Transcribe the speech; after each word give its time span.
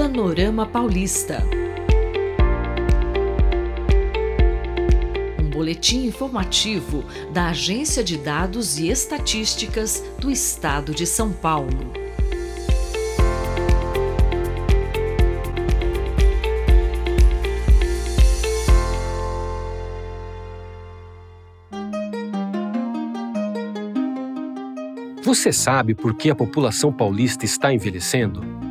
Panorama 0.00 0.64
Paulista. 0.64 1.42
Um 5.42 5.50
boletim 5.50 6.06
informativo 6.06 7.04
da 7.32 7.48
Agência 7.48 8.04
de 8.04 8.16
Dados 8.16 8.78
e 8.78 8.88
Estatísticas 8.88 10.04
do 10.20 10.30
Estado 10.30 10.94
de 10.94 11.04
São 11.04 11.32
Paulo. 11.32 11.92
Você 25.24 25.52
sabe 25.52 25.92
por 25.92 26.14
que 26.14 26.30
a 26.30 26.36
população 26.36 26.92
paulista 26.92 27.44
está 27.44 27.74
envelhecendo? 27.74 28.67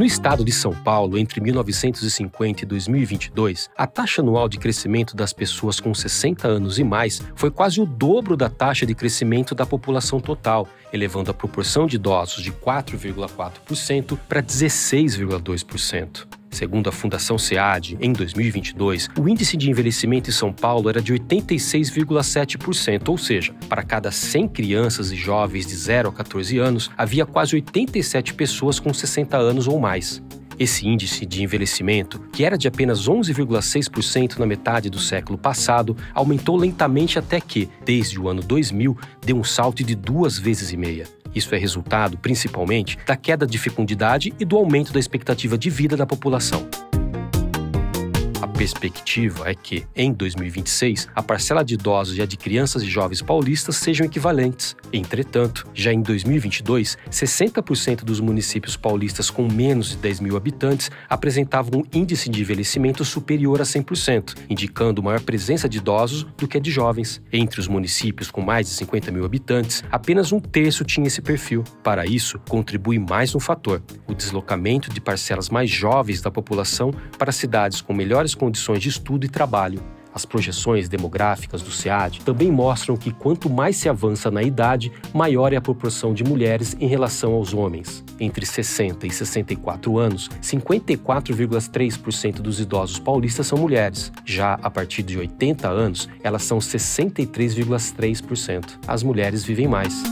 No 0.00 0.06
estado 0.06 0.42
de 0.42 0.50
São 0.50 0.72
Paulo, 0.72 1.18
entre 1.18 1.42
1950 1.42 2.62
e 2.62 2.66
2022, 2.66 3.68
a 3.76 3.86
taxa 3.86 4.22
anual 4.22 4.48
de 4.48 4.56
crescimento 4.56 5.14
das 5.14 5.34
pessoas 5.34 5.78
com 5.78 5.92
60 5.92 6.48
anos 6.48 6.78
e 6.78 6.84
mais 6.84 7.20
foi 7.34 7.50
quase 7.50 7.82
o 7.82 7.84
dobro 7.84 8.34
da 8.34 8.48
taxa 8.48 8.86
de 8.86 8.94
crescimento 8.94 9.54
da 9.54 9.66
população 9.66 10.18
total, 10.18 10.66
elevando 10.90 11.30
a 11.30 11.34
proporção 11.34 11.86
de 11.86 11.96
idosos 11.96 12.42
de 12.42 12.50
4,4% 12.50 14.18
para 14.26 14.42
16,2%. 14.42 16.39
Segundo 16.50 16.88
a 16.88 16.92
Fundação 16.92 17.38
SEAD, 17.38 17.96
em 18.00 18.12
2022, 18.12 19.08
o 19.18 19.28
índice 19.28 19.56
de 19.56 19.70
envelhecimento 19.70 20.28
em 20.28 20.32
São 20.32 20.52
Paulo 20.52 20.88
era 20.88 21.00
de 21.00 21.14
86,7%, 21.14 23.08
ou 23.08 23.16
seja, 23.16 23.54
para 23.68 23.84
cada 23.84 24.10
100 24.10 24.48
crianças 24.48 25.12
e 25.12 25.16
jovens 25.16 25.66
de 25.66 25.76
0 25.76 26.08
a 26.08 26.12
14 26.12 26.58
anos, 26.58 26.90
havia 26.98 27.24
quase 27.24 27.54
87 27.54 28.34
pessoas 28.34 28.80
com 28.80 28.92
60 28.92 29.36
anos 29.36 29.68
ou 29.68 29.78
mais. 29.78 30.20
Esse 30.60 30.86
índice 30.86 31.24
de 31.24 31.42
envelhecimento, 31.42 32.20
que 32.30 32.44
era 32.44 32.58
de 32.58 32.68
apenas 32.68 33.08
11,6% 33.08 34.36
na 34.36 34.44
metade 34.44 34.90
do 34.90 34.98
século 34.98 35.38
passado, 35.38 35.96
aumentou 36.12 36.54
lentamente 36.54 37.18
até 37.18 37.40
que, 37.40 37.66
desde 37.82 38.20
o 38.20 38.28
ano 38.28 38.42
2000, 38.42 38.94
deu 39.24 39.38
um 39.38 39.44
salto 39.44 39.82
de 39.82 39.94
duas 39.94 40.38
vezes 40.38 40.70
e 40.70 40.76
meia. 40.76 41.08
Isso 41.34 41.54
é 41.54 41.58
resultado, 41.58 42.18
principalmente, 42.18 42.98
da 43.06 43.16
queda 43.16 43.46
de 43.46 43.56
fecundidade 43.56 44.34
e 44.38 44.44
do 44.44 44.58
aumento 44.58 44.92
da 44.92 45.00
expectativa 45.00 45.56
de 45.56 45.70
vida 45.70 45.96
da 45.96 46.04
população 46.04 46.68
perspectiva 48.48 49.50
é 49.50 49.54
que, 49.54 49.86
em 49.94 50.12
2026, 50.12 51.08
a 51.14 51.22
parcela 51.22 51.64
de 51.64 51.74
idosos 51.74 52.16
e 52.16 52.22
a 52.22 52.26
de 52.26 52.36
crianças 52.36 52.82
e 52.82 52.86
jovens 52.86 53.22
paulistas 53.22 53.76
sejam 53.76 54.06
equivalentes. 54.06 54.76
Entretanto, 54.92 55.66
já 55.74 55.92
em 55.92 56.02
2022, 56.02 56.96
60% 57.10 58.04
dos 58.04 58.20
municípios 58.20 58.76
paulistas 58.76 59.30
com 59.30 59.48
menos 59.48 59.90
de 59.90 59.96
10 59.96 60.20
mil 60.20 60.36
habitantes 60.36 60.90
apresentavam 61.08 61.80
um 61.80 61.98
índice 61.98 62.28
de 62.28 62.40
envelhecimento 62.40 63.04
superior 63.04 63.60
a 63.60 63.64
100%, 63.64 64.36
indicando 64.48 65.02
maior 65.02 65.20
presença 65.20 65.68
de 65.68 65.78
idosos 65.78 66.24
do 66.36 66.48
que 66.48 66.56
a 66.56 66.60
de 66.60 66.70
jovens. 66.70 67.22
Entre 67.32 67.60
os 67.60 67.68
municípios 67.68 68.30
com 68.30 68.40
mais 68.40 68.66
de 68.66 68.72
50 68.74 69.10
mil 69.10 69.24
habitantes, 69.24 69.84
apenas 69.90 70.32
um 70.32 70.40
terço 70.40 70.84
tinha 70.84 71.06
esse 71.06 71.20
perfil. 71.20 71.64
Para 71.82 72.06
isso, 72.06 72.38
contribui 72.48 72.98
mais 72.98 73.34
um 73.34 73.40
fator: 73.40 73.82
o 74.06 74.14
deslocamento 74.14 74.90
de 74.90 75.00
parcelas 75.00 75.48
mais 75.48 75.70
jovens 75.70 76.20
da 76.20 76.30
população 76.30 76.92
para 77.18 77.32
cidades 77.32 77.80
com 77.80 77.92
melhores 77.92 78.29
condições 78.34 78.60
condições 78.60 78.82
de 78.82 78.88
estudo 78.88 79.24
e 79.24 79.28
trabalho. 79.28 79.80
As 80.12 80.24
projeções 80.24 80.88
demográficas 80.88 81.62
do 81.62 81.70
SEAD 81.70 82.22
também 82.22 82.50
mostram 82.50 82.96
que 82.96 83.12
quanto 83.12 83.48
mais 83.48 83.76
se 83.76 83.88
avança 83.88 84.28
na 84.28 84.42
idade, 84.42 84.90
maior 85.14 85.52
é 85.52 85.56
a 85.56 85.60
proporção 85.60 86.12
de 86.12 86.24
mulheres 86.24 86.76
em 86.80 86.88
relação 86.88 87.32
aos 87.32 87.54
homens. 87.54 88.04
Entre 88.18 88.44
60 88.44 89.06
e 89.06 89.10
64 89.10 89.98
anos, 89.98 90.28
54,3% 90.42 92.40
dos 92.40 92.58
idosos 92.58 92.98
paulistas 92.98 93.46
são 93.46 93.56
mulheres. 93.56 94.10
Já 94.24 94.58
a 94.60 94.68
partir 94.68 95.04
de 95.04 95.16
80 95.16 95.68
anos, 95.68 96.08
elas 96.24 96.42
são 96.42 96.58
63,3%. 96.58 98.80
As 98.88 99.04
mulheres 99.04 99.44
vivem 99.44 99.68
mais. 99.68 100.02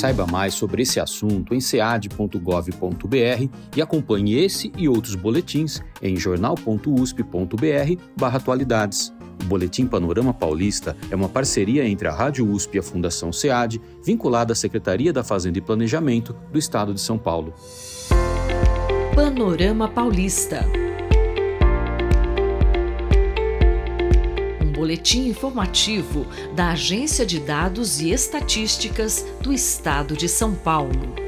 Saiba 0.00 0.26
mais 0.26 0.54
sobre 0.54 0.80
esse 0.80 0.98
assunto 0.98 1.54
em 1.54 1.60
sead.gov.br 1.60 3.48
e 3.76 3.82
acompanhe 3.82 4.42
esse 4.42 4.72
e 4.78 4.88
outros 4.88 5.14
boletins 5.14 5.82
em 6.00 6.16
jornal.usp.br/atualidades. 6.16 9.12
O 9.42 9.44
Boletim 9.44 9.86
Panorama 9.86 10.32
Paulista 10.32 10.96
é 11.10 11.16
uma 11.16 11.28
parceria 11.28 11.86
entre 11.86 12.08
a 12.08 12.12
Rádio 12.12 12.50
USP 12.50 12.76
e 12.76 12.78
a 12.78 12.82
Fundação 12.82 13.30
SEAD, 13.30 13.78
vinculada 14.02 14.54
à 14.54 14.56
Secretaria 14.56 15.12
da 15.12 15.22
Fazenda 15.22 15.58
e 15.58 15.60
Planejamento 15.60 16.34
do 16.50 16.58
Estado 16.58 16.94
de 16.94 17.00
São 17.02 17.18
Paulo. 17.18 17.52
Panorama 19.14 19.86
Paulista. 19.86 20.64
Boletim 24.80 25.28
informativo 25.28 26.26
da 26.54 26.70
Agência 26.70 27.26
de 27.26 27.38
Dados 27.38 28.00
e 28.00 28.12
Estatísticas 28.12 29.26
do 29.42 29.52
Estado 29.52 30.16
de 30.16 30.26
São 30.26 30.54
Paulo. 30.54 31.19